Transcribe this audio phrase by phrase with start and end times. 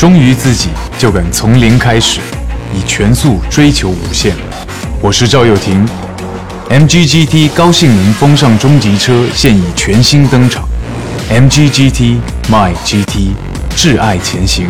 [0.00, 2.20] 忠于自己，就敢从零开始，
[2.74, 4.34] 以全速追求无限。
[5.02, 5.86] 我是赵又廷
[6.70, 10.66] ，MGGT 高性能风尚中级车现已全新登场
[11.30, 12.16] ，MGGT
[12.50, 13.34] My GT，
[13.76, 14.68] 挚爱前行。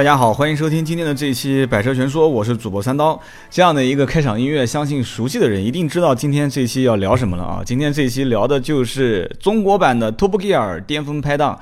[0.00, 3.20] 大家好，欢迎收听今天的这一期《百车全说》，我是主播三刀。
[3.50, 7.62] 这样的一个开场音乐，相信熟悉的人一定知道今天这一期要聊什么了啊！
[7.62, 11.60] 今天这一期聊的就是中国版的 Top Gear 巅峰拍档。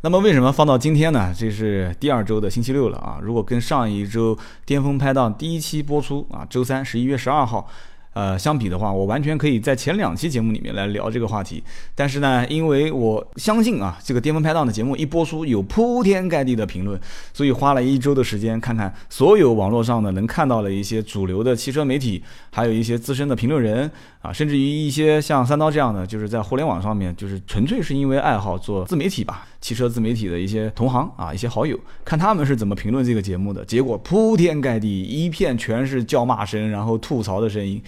[0.00, 1.32] 那么为什么放到今天呢？
[1.38, 3.20] 这是第二周的星期六了啊！
[3.22, 7.70] 如果跟上一周巅峰拍档第一期播出啊，周三十一月十二号。
[8.16, 11.62] 呃，相比的话，我完全可以在前两期节目里面来聊这个话题。
[11.94, 16.98] 但是呢，因为我相信啊，这个巅峰拍档的节目一播出，有铺天盖地的评论，
[17.34, 23.90] 所以花了一周的时间，看看所有网络上的能看到的一些主流的汽车媒体，还有一些资深的评论人
[24.22, 33.62] 啊，甚至于一些像三刀这样的，就是在互联网上面，就是纯粹是因为爱好做自媒体吧，汽车自媒体的一些同行啊，一些好友，看他们是怎么评论这个节目的。
[33.62, 37.82] 结果铺天盖地，一片全是叫骂声，然后吐槽的声音。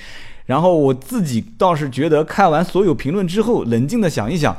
[0.46, 4.56] 然后我自己倒是觉得，看完所有评论之后，冷静的想一想，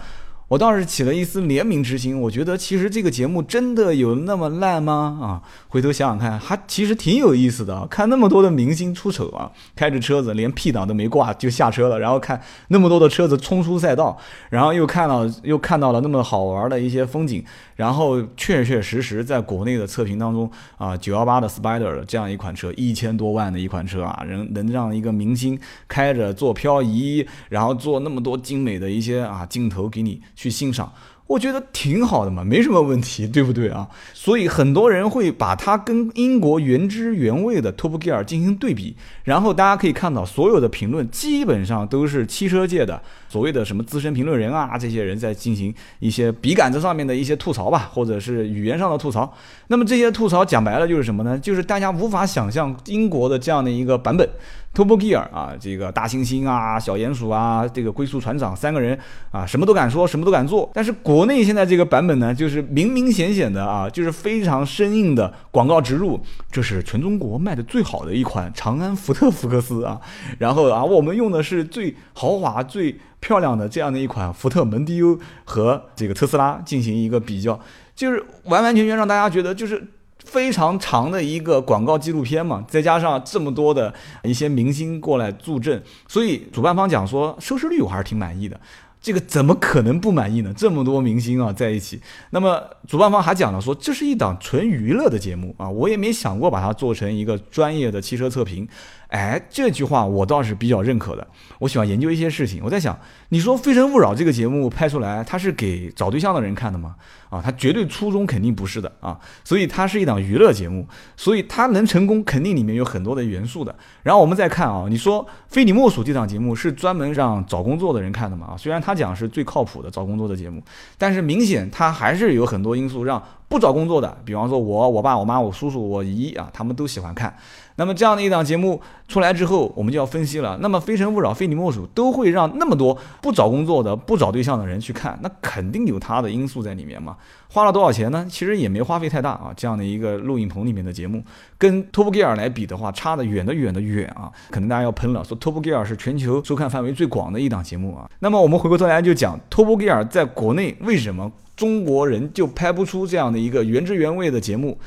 [0.49, 2.19] 我倒是起了一丝怜悯之心。
[2.21, 5.19] 我觉得其实这个节目真的有那么烂吗？
[5.21, 7.87] 啊，回头想想看，还其实挺有意思的。
[7.87, 14.17] 看那么多的明星出丑啊，开着车子连 P 档都没挂就下车了，然后看那么多的车子冲出赛道，
[14.49, 17.43] 然后又看到又看到了那么好玩的一些风景。
[17.79, 25.57] 然后确确实实在国内的测评当中啊，九幺八的 Spider 这样一款车，一千多万的一款车啊，能能让一个明星
[25.87, 30.91] 开着做漂移，然后做那么多精美的一些啊镜头给你去欣赏。
[31.29, 33.87] 我觉得挺好的嘛，没什么问题，对不对啊？
[34.15, 38.95] 所以很多人会把它跟英国原汁原味的 Top Gear 进行对比，
[39.25, 49.31] 然后大家可以看到，所有的评论基本上都是汽车界的所谓的什么资深评论人啊，这些人在进行一些笔杆子上面的一些吐槽吧，或者是语言上的吐槽。
[49.67, 51.37] 那么这些吐槽讲白了就是什么呢？
[51.37, 54.27] 就是大家无法想象英国的这样的一个版本。
[54.73, 58.97] Top Gear 啊，这个大猩猩啊，小鼹鼠啊，这个龟速船长三个人
[59.31, 60.69] 啊，什么都敢说，什么都敢做。
[60.73, 66.21] 但是国内现在这个版本呢，就是明明显显的啊，就是非常生硬的广告植入，
[66.51, 69.99] 这是全中国卖的最好的一款长安福特福克斯啊。
[70.37, 77.59] 然后啊，我们用的是最豪华、最漂亮的这样的一款福特蒙迪欧和这个特斯拉进行一个比较，
[77.95, 79.83] 就是完完全全让大家觉得就是。
[80.25, 83.93] 非常长的一个广告纪录片嘛，再加上这么多的
[84.23, 88.59] 一些明星过来助阵，所以主办方讲说收视率我还是挺满意的。
[89.01, 90.53] 这个怎么可能不满意呢？
[90.57, 98.67] 这么多明星啊在一起，那么主办方还讲了说这是一档纯娱乐的节目啊，我也没想过把它做成一个专业的汽车测评。
[99.09, 101.27] 哎，这句话我倒是比较认可的。
[101.57, 102.61] 我喜欢研究一些事情。
[102.63, 102.97] 我在想，
[103.29, 106.95] 你说《非诚勿扰》这个节目拍出来，它是给找对象的人看的吗？
[107.29, 109.19] 啊，它绝对初衷肯定不是的啊。
[109.43, 110.87] 所以它是一档娱乐节目，
[111.17, 113.75] 所以它能成功，肯定里面有很多的元素的。
[114.03, 118.53] 然后我们再看啊，你说《非你莫属》这档节目是专门让找工作的人看的嘛？
[118.53, 120.61] 啊，虽然他讲是最靠谱的找工作的节目，
[120.99, 127.35] 但是明显它还是有很多因素让不找工作的，比方说我、我爸、我妈、我叔叔、我姨啊，他们都喜欢看。
[127.77, 130.57] 那么这样的一档节目出来之后，我们就要分析了。
[130.61, 137.15] 那么《非诚勿扰》《非你莫属》都会让那么多不找工作的、不找对象的人去看，那肯定有它的因素在里面嘛。
[137.47, 138.27] 花了多少钱呢？
[138.29, 139.53] 其实也没花费太大啊。
[139.55, 141.23] 这样的一个录影棚里面的节目，
[141.57, 144.29] 跟 Top Gear 来比的话，差得远的远的远啊。
[144.51, 148.07] 可能大家要喷了，说 Top Gear 是全球收看范围最广的一档节目啊。
[148.19, 154.77] 那么我们回过头来就讲 Top Gear 在国内为什么中国人就拍不出这样的一个原汁原味的节目？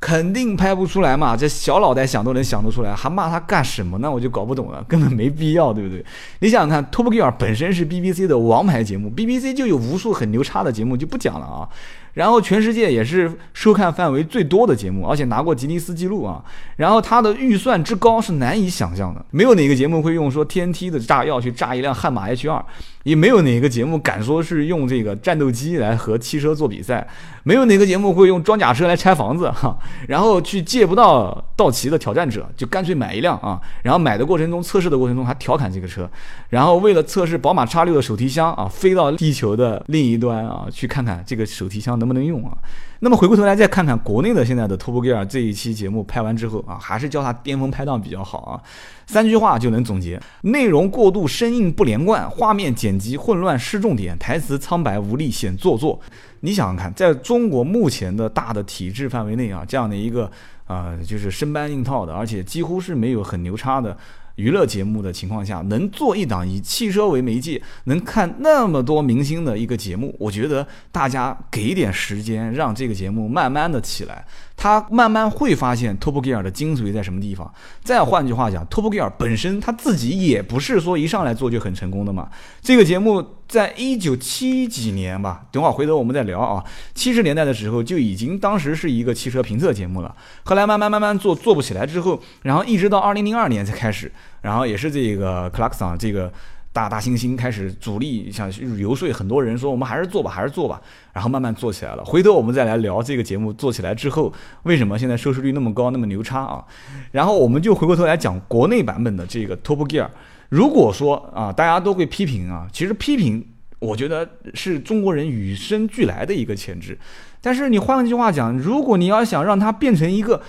[0.00, 4.10] 肯定拍不出来嘛，这小脑袋想都能想得出来，还骂他干什么呢？
[4.10, 6.02] 我就搞不懂了，根本没必要，对不对？
[6.40, 11.68] 你想想看， Top Gear 本身是 BBC 的王牌节目，BBC 就有无数很牛叉的节目，就不讲了啊。
[12.14, 16.42] 然后全世界也是收看范围最多的节目，而且拿过吉尼斯纪录啊。
[16.76, 22.64] 然后它的预算之高是难以想象的，没有哪个节目会用说 TNT 的炸药去炸一辆悍马 H 二。
[23.04, 27.06] 也没有哪个节目敢说是用这个战斗机来和汽车做比赛，
[27.42, 29.78] 没有哪个节目会用装甲车来拆房子哈，
[30.08, 36.10] 然后去借不到道奇的挑战者，就干脆买一辆啊，然后买的过程中测试的过程中还调侃这个车，
[36.48, 42.56] 然后为了测试宝马叉六的手提箱啊，飞到地球的另一端啊，去看看这个手提箱的能不能用啊。
[43.00, 48.60] 那么回过头来再看看国内的现在的 Top Gear 这一期节目拍完之后啊，还是叫它巅峰拍档比较好啊。
[49.06, 56.00] 三句话就能总结：内容过度生硬不连贯，画面剪辑混乱失重点，台词苍白无力显做作。
[56.40, 60.30] 你想想看，在中国目前的大的体制范围内啊，这样的一个
[60.66, 63.96] 啊，就是生搬硬套的，而且几乎是没有很牛叉的。
[64.36, 77.52] 娱乐节目的情况下，能做一档以汽车为媒介，能看那么多明星的一个节目，我觉得大家给点时间，让这个节目慢慢的起来，他慢慢会发现 Top Gear 的精髓在什么地方。
[77.82, 82.28] 再换句话讲，Top Gear 本身他自己也不是说一上来做就很成功的嘛。
[82.62, 86.64] 这个节目在一九七几年吧，等会儿回头我们再聊啊。
[86.94, 90.14] 七十年代的时候就已经当时是一个汽车评测节目了，
[90.44, 94.10] 后来慢慢慢慢做做不起来之后，然后一直到二零零二年才开始。
[94.40, 96.30] 然后也是这个克拉克桑这个
[96.74, 100.82] 大大猩猩开始主力想游说很多人说我们还是做吧还是做吧，
[101.12, 102.04] 然后慢慢做起来了。
[102.04, 104.32] 回头我们再来聊这个节目做起来之后
[104.64, 106.64] 为什么现在收视率那么高那么牛叉啊？
[107.12, 110.08] 然后我们就回过头来讲国内版本的这个 Top Gear。
[110.48, 113.46] 如果说啊大家都会批评啊，其实批评
[113.78, 116.98] 我觉得是中国人与生俱来的一个潜质。
[117.40, 120.42] 但是你换句话讲，如果你要想让它变成一个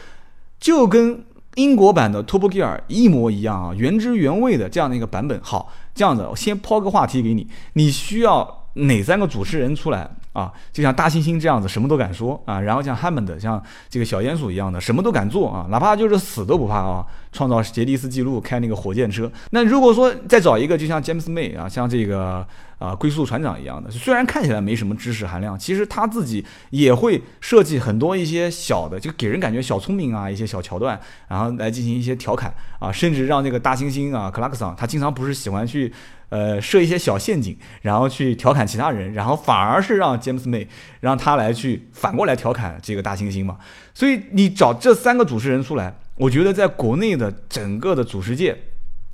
[0.60, 1.24] 就跟
[1.56, 5.40] 英国版的 Top Gear 一模一样啊，原汁原味的这样的一个版本。
[5.42, 10.52] 好，这样子，我先抛个话题给你，你需要哪三个主持人出来啊？
[10.74, 17.06] 就像大猩猩这样子，什么都敢说啊，然后像 Hammond 像这个小鼹鼠一样的，什么都敢做啊，哪怕就是死都不怕啊，
[17.36, 19.30] 创造杰尼斯纪录，开那个火箭车。
[19.52, 22.48] 那如果说再找一个，就像 James May 啊，像这个。
[22.78, 31.00] 啊，龟速船长一样的，虽然看起来没什么知识含量，其实他自己也会设计很多一些小的，就给人感觉小聪明啊，一些小桥段，
[31.30, 35.92] 然后来进行一些调侃啊，甚至让那个大猩猩啊，克拉克桑，他经常不是喜欢去
[36.28, 40.68] 呃设一些小陷阱，然后去调侃其他人，然后反而是让 James May
[41.00, 43.58] 让他来去反过来调侃这个大猩猩嘛。
[43.94, 48.58] 所以你找这三个主持人出来，我觉得在国内的整个的主持界。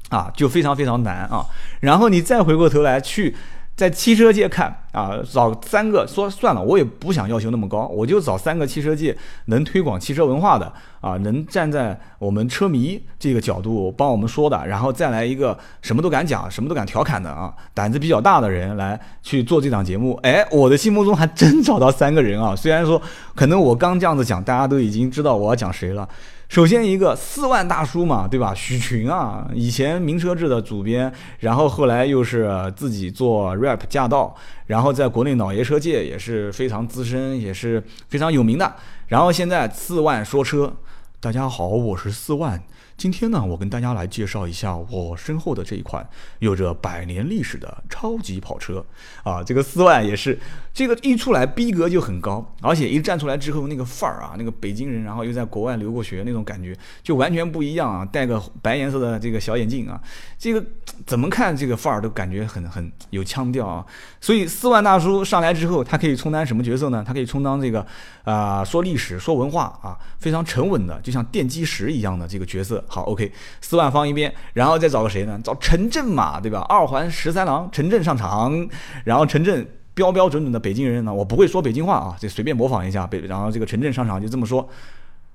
[0.09, 1.45] 啊，就非常非常难啊！
[1.79, 3.33] 然后你再回过头来去
[3.77, 10.69] 在汽车界看啊，找三个说算了，我也不想要求那么高，我就找三个汽车界能推广汽车文化的
[10.99, 20.19] 啊，能站在我们车迷这个角度帮我们说的，然后再来一个什么都敢讲、什么都敢调侃的啊，胆子比较大的人来去做这档节目。
[20.23, 22.53] 哎，我的心目中还真找到三个人啊！
[22.53, 23.01] 虽然说
[23.33, 26.05] 可能我刚这样子讲，大家都已经知道我要讲谁了。
[26.51, 28.53] 首先一个四万大叔嘛，对吧？
[28.53, 31.09] 许群啊，以前名车志的主编，
[31.39, 38.75] 然后后来又是自己做 rap 驾到，然后在国内老爷车界也是非常资深，也是非常有名的。
[39.07, 40.73] 然后现在四万说车，
[41.21, 42.61] 大家好，我是四万。
[43.01, 46.07] 今天呢，我跟大家来介绍一下我身后的这一款
[46.37, 48.85] 有着百年历史的超级跑车
[49.23, 49.43] 啊！
[49.43, 50.39] 这个四万也是，
[50.71, 58.05] 这个一出来逼格就很高，而且一站出来之后那个范儿啊，那个北京人，然后又在国外留过学那种感觉就完全不一样啊！
[58.05, 59.99] 戴个白颜色的这个小眼镜啊，
[60.37, 60.63] 这个
[61.07, 63.83] 怎么看这个范儿都感觉很很有腔调啊！
[64.19, 67.03] 所以四万大叔上来之后，他可以充当什么角色呢？
[67.03, 67.83] 他可以充当这个
[68.25, 72.85] 啊说历史、说文化啊，非常沉稳的，就像奠基石一样的这个角色。
[72.91, 75.39] 好，OK，四万放一边，然后再找个谁呢？
[75.41, 76.59] 找陈震嘛，对吧？
[76.67, 78.67] 二环十三郎陈震上场，
[79.05, 83.21] 然后陈震标标准准的北京人呢，我不会说北京话啊，就随便模仿一下北。
[83.21, 84.67] 然后这个陈震上场就这么说，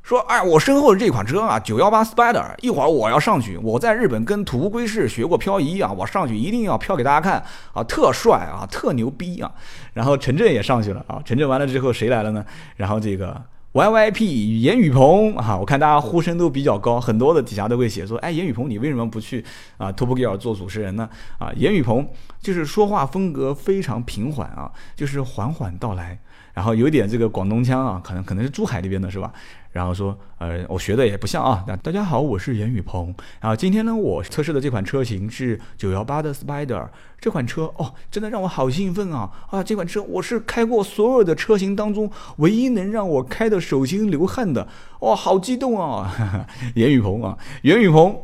[0.03, 9.51] 说哎，我身后的这款车啊，九幺八 Spider，一会儿我要上去，我在日本跟土屋圭市学过漂移啊，我上去一定要漂给大家看啊，特帅啊，特牛逼啊。
[9.95, 12.45] 然后陈震也上去了啊，陈震完了之后谁来了呢？
[12.77, 13.43] 然后这个。
[13.77, 19.45] Y Y P 严雨鹏啊，我看大家呼声都比较高，很多的底下都会写说，哎，严雨鹏你为什么不去
[19.77, 21.07] 啊 Top Gear 做主持人呢？
[21.39, 22.09] 啊，严雨鹏
[22.41, 26.19] 就是说话风格非常平缓啊，就是缓缓道来。
[26.57, 29.31] 然后有点这个广东腔啊，可能可能是珠海那边的是吧？
[29.73, 31.63] 然后说，呃，我学的也不像啊。
[31.69, 33.15] 那大家好，我是严雨鹏。
[33.43, 36.89] 然后今天呢，我测试的这款车型是九幺八的 Spider。
[37.21, 39.31] 这款车哦，真的让我好兴奋啊！
[39.51, 44.67] 啊，这款车我是开过所有的车型当中唯一能让我开的手心流汗的。
[45.01, 46.11] 哇，好激动啊！
[46.75, 48.19] 严雨鹏啊，严雨鹏。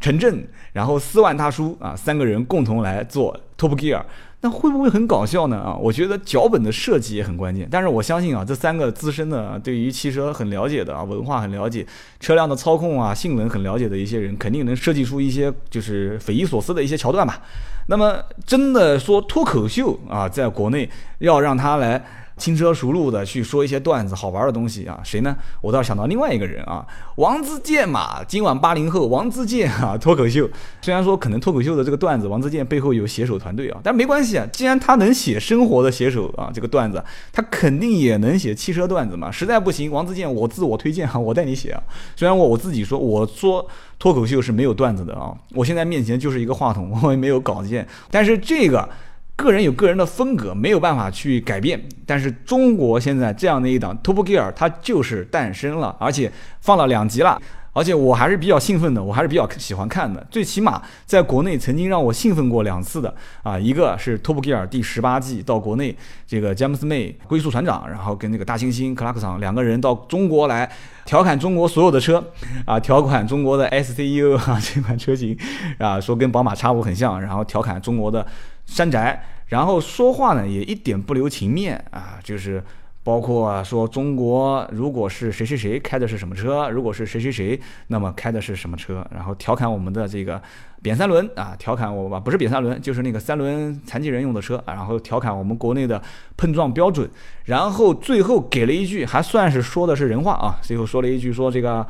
[0.00, 4.00] 陈震，然后斯万大叔啊，三个人共同来做 Top Gear，
[4.40, 5.56] 那会不会很搞笑呢？
[5.56, 7.66] 啊，我觉得脚本的设计也很关键。
[7.70, 11.84] 但是我相信啊，这三个资深的对于汽车很了解的啊，文化很了解，
[12.20, 17.42] 车辆的操控啊、性能很了解的一些人，肯定能设计出一些就是匪夷所思的一些桥段吧。
[17.88, 22.04] 那么真的说脱口秀啊，在国内要让他来。
[22.38, 25.36] 轻车熟路的去说一些段子、好玩的东西啊，谁呢？
[25.60, 28.22] 我倒是想到另外一个人啊，王自健嘛。
[28.26, 30.48] 今晚八零后，王自健啊，脱口秀。
[30.80, 34.46] 虽然说可能脱口秀的这个段子，王自健背后有写手团队啊，但没关系啊。
[34.52, 39.30] 既然他能写生活的写手啊，这个段子，他肯定也能写汽车段子嘛。
[39.30, 41.82] 实在不行，王自健，我自我推荐啊，我带你写啊。
[42.14, 43.66] 虽然我我自己说，我说
[43.98, 48.88] 脱口秀是没有段子的啊，我现在面前就是一个话筒，我也没有稿件，但是这个。
[49.38, 51.80] 个人有个人的风格，没有办法去改变。
[52.04, 56.30] 但是中国现在这样的一档 Top Gear，它就是诞生了，而且
[56.60, 57.40] 放了两集了。
[57.72, 60.26] 而且我还是比较兴奋的，我还是比较喜欢看的。
[60.28, 63.14] 最起码在国内曾经让我兴奋过两次的
[63.44, 70.68] 啊，一个是 Top Gear 第十八季到国内，这个詹姆斯妹龟速船长，然后跟那个大猩猩克拉克桑两个人到中国来
[71.04, 72.32] 调侃中国所有的车
[72.66, 75.38] 啊，调侃中国的 SCU 啊这款车型
[75.78, 78.26] 啊，说跟宝马叉五很像，然后调侃中国的。
[78.68, 82.62] 山寨，然后说话呢也一点不留情面啊，就是
[83.02, 90.40] 包括说中国如果是谁谁谁开的是什么车，如果是谁谁谁，那么开的是什么车，然后调侃我们的这个
[90.82, 96.00] 扁三轮啊，调侃我吧，不是扁三轮，就是那个三轮残疾人用的车，然后调侃我们国内的
[96.36, 97.10] 碰撞标准，
[97.46, 101.84] 然后最后给了一句还算是说的是人话啊，最后说了一句说这个。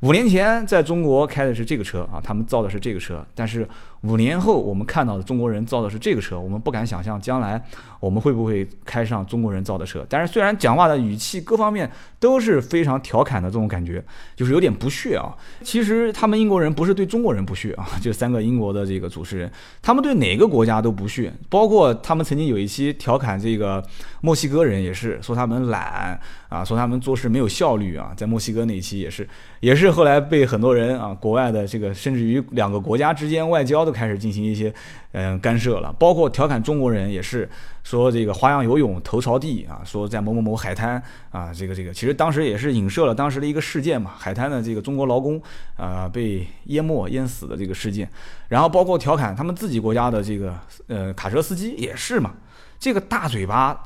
[0.00, 3.22] 五年前在中国开的是这个车啊，他们造的是这个车。
[3.34, 3.68] 但是
[4.00, 7.62] 五年后我们看到的中国人造的是这个车，我们不敢想象将来
[8.00, 10.02] 我们会不会开上中国人造的车。
[10.08, 14.02] 但是虽然讲话的语气各方面都是非常调侃的这种感觉，
[14.34, 15.36] 就是有点不屑啊。
[15.60, 19.52] 其实他们英国人不是对中国人不屑啊， 就三个英国的这个主持人，
[19.82, 21.30] 他们对哪个国家都不屑。
[21.50, 23.84] 包括他们曾经有一期调侃这个
[24.22, 28.14] 墨西哥人，也是说他们懒啊，说他们做事没有效率啊。
[28.16, 29.28] 在墨西哥那一期也是，
[29.60, 29.89] 也是。
[29.90, 34.72] 后来被很多人啊，国外的这个，甚至于两个国家之间外交都开始进行一些
[35.12, 37.48] 嗯干涉了，包括调侃中国人也是
[37.82, 41.92] 说这个花样游泳头朝地啊，说在某某某海滩啊，这个这个。
[41.92, 45.40] 其实当时也是影射了当时的一个事件嘛，海滩的这个中国劳工
[45.76, 48.08] 啊被淹没淹死的这个事件，
[48.48, 50.54] 然后包括调侃他们自己国家的这个
[50.88, 52.34] 呃卡车司机也是嘛，
[52.78, 53.82] 这个大嘴巴。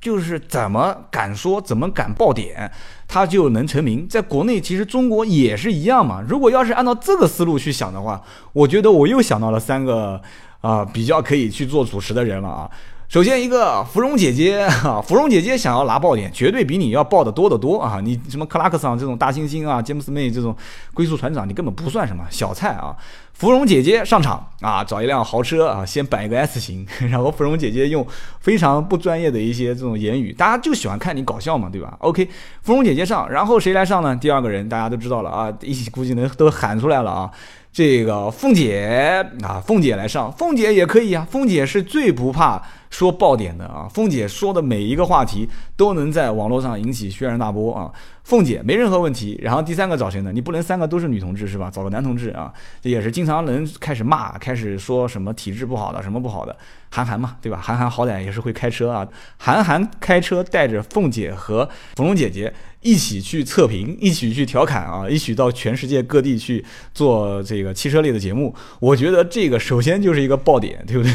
[0.00, 2.70] 就是怎么敢说，怎么敢爆点，
[3.06, 4.08] 他就能成名。
[4.08, 6.22] 在国内，其实中国也是一样嘛。
[6.26, 10.20] 如果要是按照这个思路去想的话，我觉得我又想到了三个
[10.62, 12.70] 啊比较可以去做主持的人了啊。
[13.10, 18.00] 首先一个芙蓉姐姐啊，芙蓉姐姐想要拿爆点，绝对比你要爆的多得多啊！
[18.00, 20.56] 你什么克拉克桑这种大猩猩啊，詹姆斯妹这种
[20.94, 22.96] 龟速船长，你根本不算什么小菜啊！
[23.40, 28.06] 芙蓉姐姐上场啊，找一辆豪车啊，先摆一个 S 型， 然后芙蓉姐姐用
[28.38, 32.28] 非常不专业的一些这种言语，大家就喜欢看你搞笑嘛，对吧？OK，
[32.60, 34.14] 芙蓉姐姐上，然后谁来上呢？
[34.14, 37.30] 第二个人大家都知道了啊，一起估计能都喊出来了啊。
[37.72, 42.62] 这个凤姐啊，凤姐来上，凤姐也可以啊，凤姐是最不怕。
[42.90, 47.88] 说爆点的啊，凤姐说的每一个话题都能在网络上引起轩然大波啊，
[48.30, 49.36] 凤姐没任何问题。
[49.42, 50.30] 然后第三个找谁呢？
[50.32, 51.68] 你不能三个都是女同志是吧？
[51.68, 56.56] 找个男同志啊，这也是经常能开始骂，开始说什么体质不好的，什么不好的。
[56.92, 57.58] 韩寒嘛，对吧？
[57.60, 59.06] 韩寒好歹也是会开车啊。
[59.36, 68.54] 韩寒开车带着凤姐和芙蓉姐姐一起去测评，一起去调侃啊，一起到全世界各地去做这个汽车类的节目。
[68.78, 71.12] 我觉得这个首先就是一个爆点，对不对？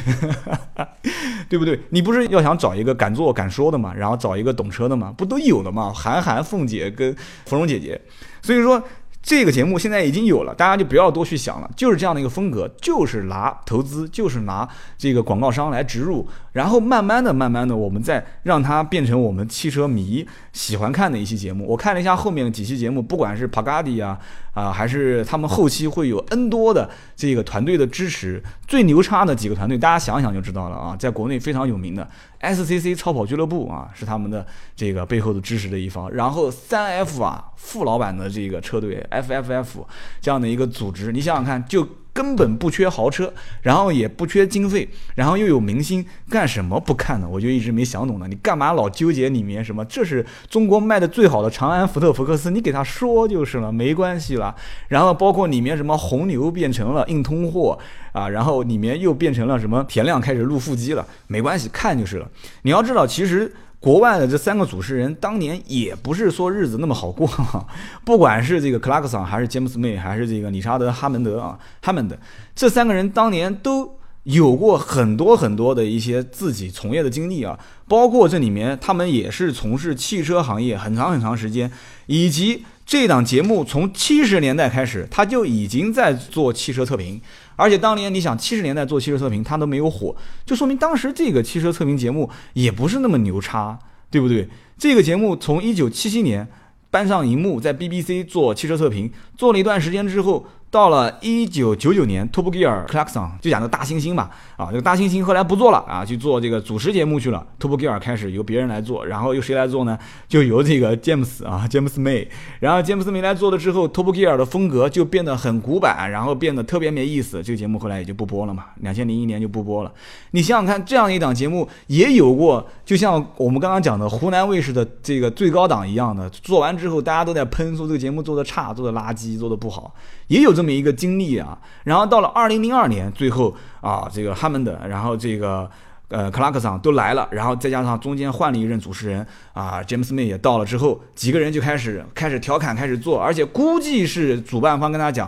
[1.50, 1.80] 对不对？
[1.90, 5.92] 你不是要想找一个敢做敢说的嘛，然后找一个懂车的嘛，不都有了吗？
[5.94, 8.00] 韩寒、凤姐跟芙蓉姐姐，
[8.42, 8.82] 所以说。
[9.28, 20.24] 这个节目现在已经有了，大家就不要多去想了，就是这样的一个风格，就是拿投资，就是拿这个广告商来植入，然后慢慢的、慢慢的，我们再让它变成我们汽车迷
[20.54, 21.66] 喜欢看的一期节目。
[21.68, 24.16] 我看了一下后面的几期节目，不管是帕加迪啊
[24.55, 32.09] 啊，还是他们后期会有 N 多的这个团队的支持，最牛叉的几个团队，大家想想就知道了啊，在国内非常有名的。
[32.41, 34.43] SCC 超跑俱乐部啊，是他们的
[34.75, 36.12] 这个背后的支持的一方。
[36.12, 39.85] 然后三 F 啊，副老板的这个车队 FFF
[40.19, 41.88] 这样的一个组织，你想想看，就。
[42.15, 47.27] 根本不缺豪车，然后也不缺经费，然后又有明星，干什么不看呢？
[47.29, 48.25] 我就一直没想懂呢。
[48.29, 49.84] 你干嘛老纠结里面什么？
[49.84, 54.55] 这是中国卖的最好的长安福特福克斯，你给他说就是了，没关系了。
[54.88, 57.77] 然后包括里面什么红牛变成了硬通货
[58.13, 62.31] 啊，然后里面又变成了什么田亮开始录腹肌了，没关系，看就是了。
[62.62, 63.53] 你要知道，其实。
[63.86, 67.30] 国外的这三个主持人当年也不是说日子那么好过，
[68.04, 72.18] 不管是这个克拉克桑，还是詹姆斯妹，还是这个理查德哈门德啊，哈门德
[72.56, 81.72] 这三个人当年都有过很多很多的一些自己从业的经历啊，包括这里面他们也是从事汽车行业很长很长时间，
[82.08, 87.22] 以及这档节目从七十年代开始，他就已经在做汽车测评，
[87.55, 94.47] 而且当年你想七十年代做汽车测评，它都没有火，就说明当时这个汽车测评节目也不是那么牛叉，对不对？
[94.77, 96.47] 这个节目从一九七七年
[96.91, 100.46] 搬上荧幕，在 BBC 做汽车测评，做了一段时间之后。
[100.72, 107.48] 到了一九九九年，Top Gear Klaxon 就讲的大猩猩吧，啊，这个大猩猩后来不做了啊，去做这个主持节目去了。
[107.58, 109.98] Top Gear 开始由别人来做，然后由谁来做呢？
[110.27, 112.27] 就由这个 James 啊，James May。
[112.60, 117.42] 然后 James May 来做了之后，Top Gear 的风格就变得很古板，然后变得特别没意思。
[117.42, 119.94] 这个节目后来也就不播了嘛，两千零一年就不播了。
[120.32, 129.91] 你想想看，这样一档节目也有过，就像我们刚刚讲的湖南卫视的这个最高档一样的，做完之后大家都在喷说这个节目做的差，做的垃圾，自己做的不好，
[130.27, 135.67] 也有这么一个经历啊，然后到了二零零二年，最后啊，这个哈蒙德，然后这个
[136.10, 145.27] 呃克拉克桑都来了，然后再加上中间换了一任主持人啊，James May 也到了之后，几个人就开始开始调侃，开始做，而且估计是主办方跟他讲，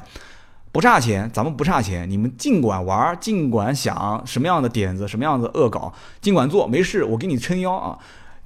[0.71, 7.97] 不差钱，咱们不差钱，你们尽管玩，尽管想什么样的点子，什么样的恶搞，尽管做，没事，我给你撑腰啊。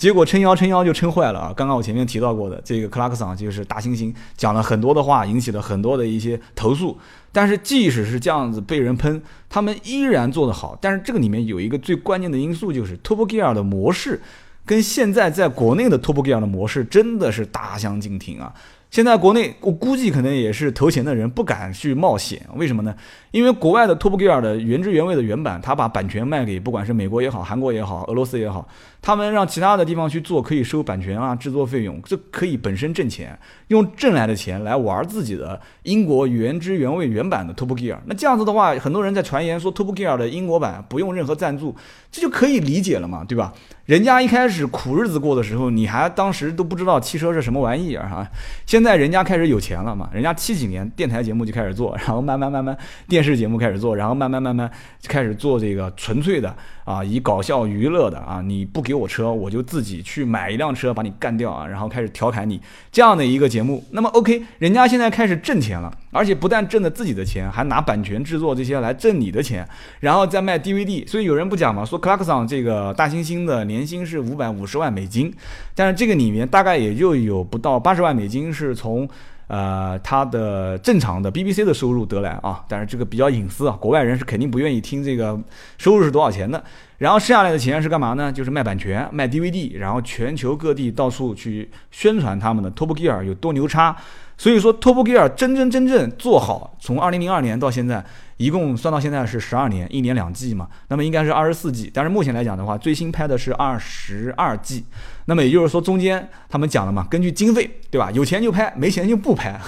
[0.02, 1.54] 结果撑腰撑腰就撑坏了啊！
[1.56, 6.98] 刚刚我前面提到过的这个克拉克桑就是大猩猩，讲了很多的话，引起了很多的一些投诉。
[7.32, 10.76] 但是即使是这样子被人喷，他们依然做得好。
[10.82, 14.20] 但是这个里面有一个最关键的因素，就是 Top Gear 的模式
[14.66, 18.52] 跟现在在国内的 Top Gear 的模式真的是大相径庭啊！
[18.90, 22.96] 现在国内我估计可能也是投钱的人不敢去冒险，为什么呢？
[23.32, 28.68] 因为国外的 Top Gear 的原汁原味的原版，他把版权卖给不管是美国也好、韩国也好、俄罗斯也好，
[29.02, 33.38] 他们让其他的地方去做，可以收版权啊、制作费用，这可以本身挣钱，
[33.70, 37.98] 用挣来的钱来玩自己的英国原汁原味原版的 Top Gear。
[38.06, 41.74] 那这样子的话，很多人在传言说 Top Gear 的英国版不用任何赞助，
[42.12, 43.54] 这就可以理解了嘛，对吧？
[43.86, 48.26] 人家一开始苦日子过的时候，你还当时都不知道汽车是什么玩意儿哈，
[48.66, 53.21] 现在人家开始有钱了嘛，人家七几年电台节目就开始做，然后慢慢慢慢电。
[53.22, 54.68] 电视节目开始做，然后慢慢慢慢
[55.08, 56.52] 开始做这个纯粹的
[56.84, 62.60] 啊，以搞笑娱乐的啊，你不给我车，我就自己去买一辆车把你干掉啊，然后开始调侃你
[62.92, 63.84] 这样的一个节目。
[63.92, 69.64] 那么 OK，人家现在开始挣钱了，而且不但挣的自己的钱，还拿版权制作这些来挣你的钱，
[70.00, 71.08] 然后再卖 DVD。
[71.08, 75.32] 所以有人不讲嘛，说 Clarkson 这个大猩猩的年薪是五百五十万美金，
[75.76, 79.08] 但是这个里面大概也就有不到八十万美金是从。
[79.54, 85.38] 呃，他的正常的 BBC 的收入得来啊，但是这个比较隐私啊，国外人是肯定不愿意听这个
[85.78, 86.64] 收入是多少钱的。
[87.00, 88.32] 然后剩下来的钱是干嘛呢？
[88.32, 93.94] 就是卖版权、卖 DVD，然后全球各地到处去宣传他们的 Top Gear 有多牛叉。
[94.38, 98.06] 所以说 Top Gear 真真正正做好，从二零零二年到现在。
[98.42, 101.92] 一共算到现在是十二年，一年两季嘛，那么应该是二十四季。
[101.94, 104.84] 但是目前来讲的话，最新拍的是二十二季。
[105.26, 108.10] 那么也就是说，中间他们讲了嘛，根据经费，对吧？
[108.12, 109.62] 有钱就拍，没钱就不拍，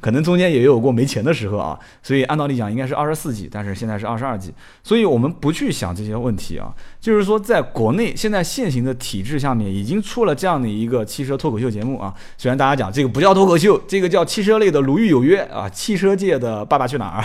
[0.00, 1.78] 可能中间也有过没钱的时候啊。
[2.02, 4.52] 所以按道理讲应该是二十四季，但是现在是二十二季。
[4.82, 12.12] 所以我们不去想这些问题啊，就是说在国内现在现行的体制下面，已经出了这样的一个汽车脱口秀节目啊。
[12.36, 17.22] 虽然大家讲这个不叫脱口秀，这个叫汽车类的《鲁豫有约》啊，汽车界的《爸爸去哪儿》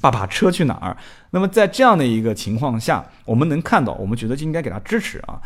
[0.00, 0.19] 爸爸。
[0.20, 0.94] 把车去哪儿？
[1.30, 5.40] 那么在这样的一个情况下，我们能看到，我们觉得就应该给他支持啊。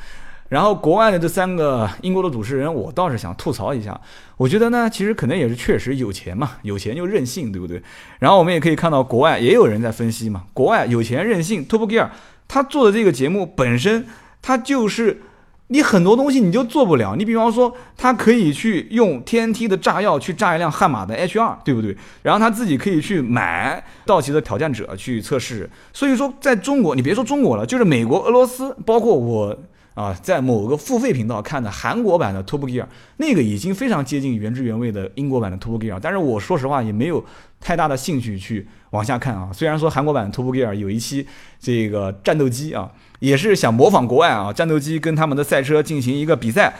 [0.48, 4.00] 然后国外的这三个英国的主持人，我倒是想吐槽一下。
[4.37, 7.80] 我觉得呢，其实可能也是确实有钱嘛，有钱就任性，对不对？
[8.18, 12.08] 然后我们也可以看到，国外也有人在分析嘛，国外有钱任性，Top Gear
[12.48, 14.06] 他做的这个节目本身，
[14.42, 15.22] 他就是。
[15.68, 21.96] 你很多东西你就做不了，你比方说他可以去用 TNT 的炸药去炸一辆悍马的 H 二对不对？
[22.22, 25.68] 然后他自己可以去买道奇的挑战者去测试。
[25.92, 29.57] 所以说，在中国，你别说中国了，就是美国、俄罗斯，包括我
[29.94, 35.98] 啊，在某个付费频道看的韩国版的 Top Gear，那个已经非常接近原汁原味的英国版的 Top Gear。
[36.02, 37.24] 但是我说实话也没有
[37.61, 39.50] 太大的兴趣去往下看啊。
[39.52, 41.26] 虽然说韩国版 Top Gear 有一期
[41.59, 42.90] 这个战斗机啊。
[43.20, 46.74] 也是想模仿国外啊，战斗机跟他们的赛车进行一个比赛，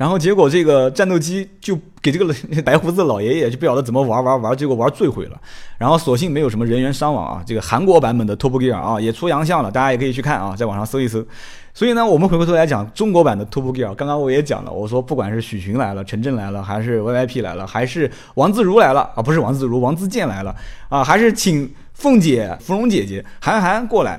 [0.00, 2.34] 然后结果这个战斗机就给这个
[2.64, 5.38] 白胡子老爷爷就不晓得怎么玩玩玩，结果玩坠毁了，
[5.76, 7.44] 然后所幸没有什么人员伤亡啊。
[7.46, 11.22] 这个韩国版本的 Top Gear 啊也出洋相了，大家也可以去看啊，在网上搜一搜。
[11.74, 20.56] 所以呢，我们回过头来讲中国版的 Top Gear，刚刚我也讲了，我说不管是许群来了、陈震来了，还是 VIP 来了，还是王自如来了啊，不是王自如，王自健来了
[20.88, 24.18] 啊，还是请凤姐、芙蓉姐姐、韩寒过来。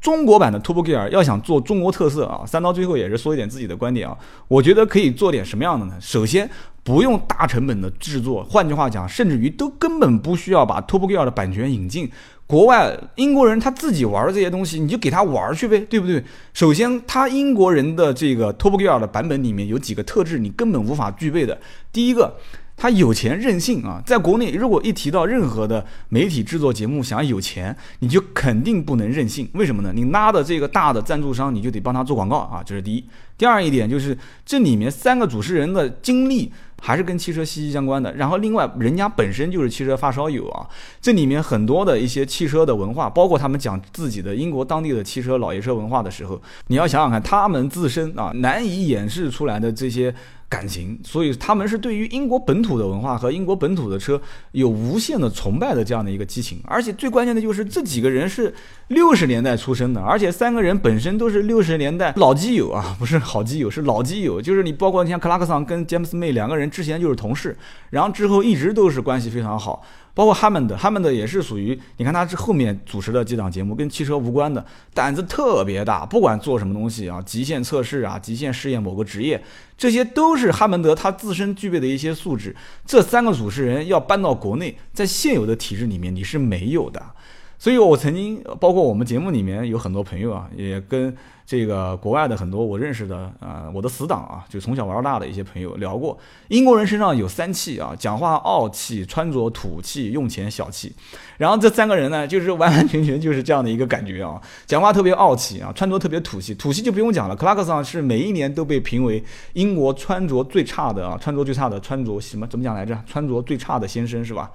[0.00, 4.16] 中国版的 Top Gear 要想做中国特色啊，三刀最后也是说一点自己的观点啊，
[4.48, 5.94] 我觉得可以做点什么样的呢？
[6.00, 6.48] 首先
[6.82, 12.10] 不用大成本的制作，换句话讲，甚至于都根本不需要把 Top Gear 的版权引进。
[12.46, 16.24] 国外英国人他自己玩这些东西，你就给他玩去呗，对不对？
[16.54, 21.58] 首先，他英国人的这个 Top Gear 的版本里面有几个特质，你根本无法具备的。
[21.92, 22.34] 第一个。
[22.80, 24.02] 他有钱任性啊！
[24.06, 29.46] 在国内，如果一提到任何的媒体制作节目，想要有钱，你就肯定不能任性。
[29.52, 29.92] 为什么呢？
[29.94, 33.04] 你拉的这个大的赞助商，你就得帮他做广告啊，这是第一。
[33.36, 34.16] 第二一点就是
[34.46, 38.14] 这里面三个主持人的经历还是跟汽车息息相关的。
[38.14, 40.66] 然后另外，人家本身就是汽车发烧友啊，
[41.02, 50.14] 这里面很多的一些汽车的文化，包括他们讲自己的英国当地的汽车老爷车文化的时候，你要想想看，他们自身啊难以掩饰出来的这些。
[50.50, 58.52] 感情，所以他们是对于英国本土的文化和英国本土的车有无限的崇拜的这样的一个激情，而且最关键的就是这几个人是
[58.88, 67.56] 六十年代出生的，而且三个人本身都是六十年代老基友啊，不是好基友，是老基友，就是你包括你像克拉克桑跟詹姆斯妹两个人之前就是同事，
[67.90, 69.86] 然后之后一直都是关系非常好。
[70.20, 79.42] 包括哈曼德，哈曼德也是属于，你看他是后面主持的几档节目，跟汽车无关的，胆子特别大，不管做什么东西啊，极限测试啊，极限试验某个职业，
[79.78, 82.54] 这些都是哈曼德他自身具备的一些素质。
[82.84, 87.02] 这三个主持人要搬到国内，在现有的体制里面你是没有的。
[87.58, 91.16] 所以我曾经，包括我们节目里面有很多朋友啊，也跟。
[91.50, 100.94] 这个国外的很多我认识的啊，我的死党啊，就从小玩到大的一些朋友聊过，英国人身上有三气啊，讲话傲气，穿着土气，用钱小气。
[101.38, 107.34] 然后这三个人呢，就是完完全全就是这样的一个感觉啊，讲话特别傲气啊，穿着特别土气，土气就不用讲了。
[107.34, 109.20] 克拉克桑是每一年都被评为
[109.54, 112.96] 英国穿着最差的啊，穿着最差的穿着什么怎么讲来着？
[113.08, 114.48] 穿着最差的先生是吧？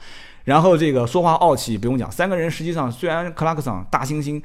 [0.45, 4.41] 然后这个说话傲气不用讲，三个人实际上虽然克拉克桑大猩猩，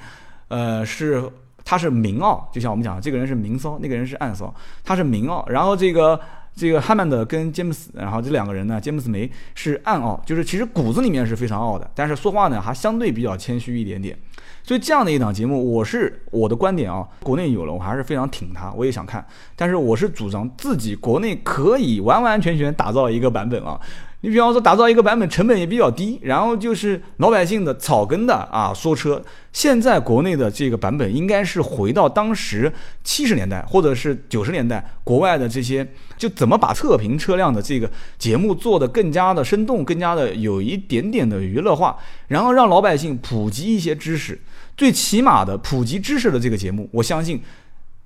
[0.48, 1.30] 呃是。
[1.70, 4.52] 他是明傲，就像我们讲，这个人是明骚，那个人是暗骚。
[4.82, 6.20] 他是明傲，然后这个
[6.52, 14.18] 这个汉曼德跟詹姆斯，然后这两个人呢，詹姆斯梅是暗傲，就是其实骨子里面是非常傲的，但是说话呢还相对比较谦虚一点点。
[14.64, 23.80] 所以这样的一档节目，我是我的观点啊，国内有了，我还是非常挺他，我也想看，但是我是主张自己国内可以完完全全打造一个版本啊。
[24.22, 29.22] 你比方说打造一个版本成本也比较低，然后就是老百姓的草根的啊说车。
[29.52, 41.96] 现在国内的这个版本应该是回到当时七十年代或者是九十年代国外的这些，就怎么把测评车辆的这个节目做得更加的生动，更加的有一点点的娱乐化，
[42.28, 44.38] 然后让老百姓普及一些知识，
[44.76, 47.40] 最起码的普及知识的这个节目，我相信。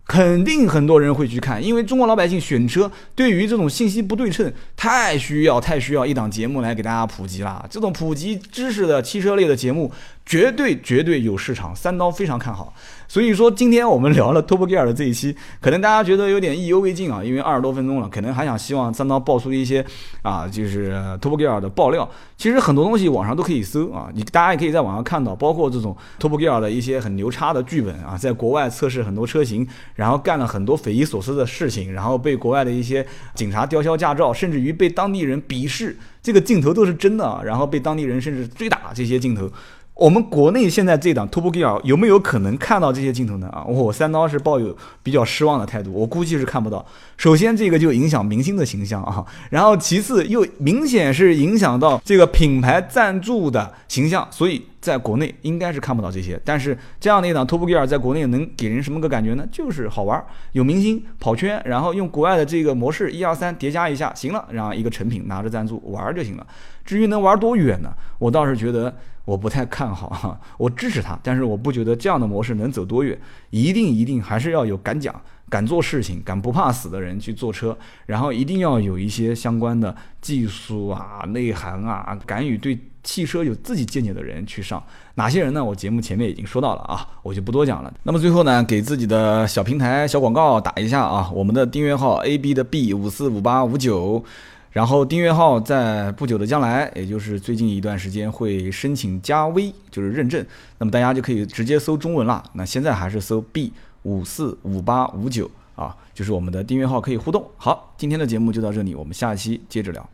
[0.07, 7.67] 肯定很多人会去看，因为中国老百姓选车对于这种信息不对称太需要，太需要一档节目来给大家普及了。
[7.71, 9.93] 这种普及知识的汽车类的节目。
[10.27, 12.73] 绝对绝对有市场，三刀非常看好。
[13.07, 19.85] 所以说，今天我们聊了 Top Gear 的这一期，可能大家觉得有点意犹未尽啊，因为二十多分钟了，可能还想希望三刀爆出一些
[20.23, 22.09] 啊，就是 Top Gear 的爆料。
[22.37, 39.49] 其实很多东西网上都可以搜啊，你大家也可以在网上看到，包括这种 Top Gear 的一些很牛叉的剧本啊，在国外测试很多车型，然后干了很多匪夷所思的事情，然后被国外的一些警察吊销驾照，甚至于被当地人鄙视，这个镜头都是真的啊，然后被当地人甚至追打这些镜头。
[39.95, 43.47] 我们国内现在这档 Top Gear 有没有可能看到这些镜头呢？
[43.49, 46.85] 啊，我三刀是抱有比较失望的态度，我估计是看不到。
[47.17, 56.39] 首先，这个就影响明星的形象啊，然后其次又明显是影响到这个品牌赞助的形象，所以在国内应该是看不到这些。
[56.45, 59.49] 但是这样的一档 Top Gear 在国内能给人什么个感觉呢？
[59.51, 66.47] 就是好玩，有明星跑圈，然后用国外的这个模式一二三叠加一下，行了，然后一个成品拿着赞助玩就行了。
[66.85, 67.95] 至于能玩多远呢？
[68.19, 68.95] 我倒是觉得。
[69.27, 73.19] 我不太看好哈， 我支持他，但是我不觉得这样的模式能走多远。
[73.49, 75.19] 一定一定还是要有敢讲、
[75.49, 84.83] 敢做事情、敢不怕死的人去坐车，然后一定要有一些相关的技术啊、内涵啊，敢于对汽车有自己见解的人去上。
[85.15, 85.65] 哪些人呢？
[85.65, 87.95] 我节目前面已经说到了啊，我就不多讲了。
[88.03, 94.25] 那么最后呢，给自己的小平台小广告打一下啊，我们的订阅号 A B 的 B 五四五八五九。
[94.73, 100.45] 然后订阅号在不久的将来，也就是最近一段时间会申请加微，就是认证，
[100.79, 102.43] 那么大家就可以直接搜中文了。
[102.55, 107.49] 那现在还是搜 B 五四五八五九啊，就是我们的订阅号可以互动。
[107.57, 110.05] 好，今天的节目就到这里，我们下期接着聊。